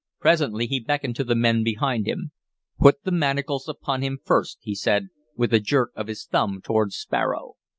Presently 0.19 0.65
he 0.65 0.79
beckoned 0.79 1.15
to 1.17 1.23
the 1.23 1.35
men 1.35 1.63
behind 1.63 2.07
him. 2.07 2.31
"Put 2.79 3.03
the 3.03 3.11
manacles 3.11 3.69
upon 3.69 4.01
him 4.01 4.17
first," 4.25 4.57
he 4.63 4.73
said, 4.73 5.09
with 5.35 5.53
a 5.53 5.59
jerk 5.59 5.91
of 5.95 6.07
his 6.07 6.25
thumb 6.25 6.59
toward 6.63 6.91
Sparrow. 6.91 7.53